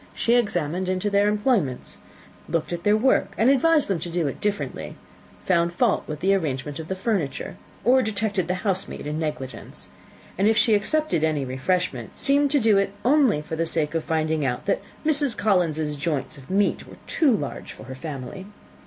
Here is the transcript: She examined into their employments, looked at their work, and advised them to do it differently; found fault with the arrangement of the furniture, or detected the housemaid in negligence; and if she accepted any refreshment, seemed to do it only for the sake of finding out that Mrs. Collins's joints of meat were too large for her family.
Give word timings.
She 0.15 0.33
examined 0.33 0.89
into 0.89 1.11
their 1.11 1.27
employments, 1.27 1.99
looked 2.49 2.73
at 2.73 2.81
their 2.81 2.97
work, 2.97 3.35
and 3.37 3.51
advised 3.51 3.87
them 3.87 3.99
to 3.99 4.09
do 4.09 4.25
it 4.27 4.41
differently; 4.41 4.95
found 5.45 5.73
fault 5.73 6.05
with 6.07 6.21
the 6.21 6.33
arrangement 6.33 6.79
of 6.79 6.87
the 6.87 6.95
furniture, 6.95 7.55
or 7.83 8.01
detected 8.01 8.47
the 8.47 8.55
housemaid 8.65 9.05
in 9.05 9.19
negligence; 9.19 9.89
and 10.39 10.47
if 10.47 10.57
she 10.57 10.73
accepted 10.73 11.23
any 11.23 11.45
refreshment, 11.45 12.17
seemed 12.19 12.49
to 12.49 12.59
do 12.59 12.79
it 12.79 12.93
only 13.05 13.43
for 13.43 13.55
the 13.55 13.67
sake 13.67 13.93
of 13.93 14.03
finding 14.03 14.43
out 14.43 14.65
that 14.65 14.81
Mrs. 15.05 15.37
Collins's 15.37 15.95
joints 15.95 16.35
of 16.35 16.49
meat 16.49 16.87
were 16.87 16.97
too 17.05 17.29
large 17.37 17.71
for 17.71 17.83
her 17.83 17.93
family. 17.93 18.47